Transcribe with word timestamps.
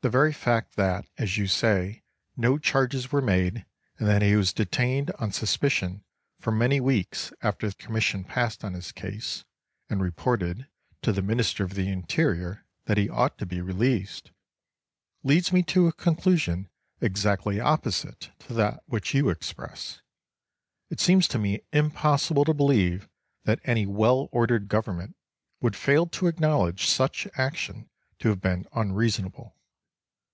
The 0.00 0.10
very 0.10 0.32
fact 0.32 0.76
that, 0.76 1.08
as 1.18 1.36
you 1.38 1.48
say, 1.48 2.04
no 2.36 2.56
charges 2.56 3.10
were 3.10 3.20
made 3.20 3.66
and 3.98 4.06
that 4.06 4.22
he 4.22 4.36
was 4.36 4.52
detained 4.52 5.10
on 5.18 5.32
suspicion 5.32 6.04
for 6.38 6.52
many 6.52 6.78
weeks 6.80 7.32
after 7.42 7.68
the 7.68 7.74
Commission 7.74 8.22
passed 8.22 8.62
on 8.62 8.74
his 8.74 8.92
case 8.92 9.44
and 9.90 10.00
reported 10.00 10.68
to 11.02 11.12
the 11.12 11.20
Minister 11.20 11.64
of 11.64 11.74
the 11.74 11.88
Interior 11.88 12.64
that 12.84 12.96
he 12.96 13.08
ought 13.08 13.38
to 13.38 13.44
be 13.46 13.60
released, 13.60 14.30
leads 15.24 15.52
me 15.52 15.64
to 15.64 15.88
a 15.88 15.92
conclusion 15.92 16.68
exactly 17.00 17.58
opposite 17.58 18.30
to 18.38 18.52
that 18.54 18.84
which 18.86 19.14
you 19.14 19.30
express. 19.30 20.00
It 20.90 21.00
seems 21.00 21.26
to 21.26 21.40
me 21.40 21.62
impossible 21.72 22.44
to 22.44 22.54
believe 22.54 23.08
that 23.46 23.58
any 23.64 23.84
well 23.84 24.28
ordered 24.30 24.68
government 24.68 25.16
would 25.60 25.74
fail 25.74 26.06
to 26.06 26.28
acknowledge 26.28 26.86
such 26.86 27.26
action 27.34 27.88
to 28.20 28.28
have 28.28 28.40
been 28.40 28.64
unreasonable. 28.72 29.56